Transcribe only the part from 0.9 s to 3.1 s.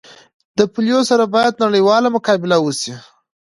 سره باید نړیواله مقابله وسي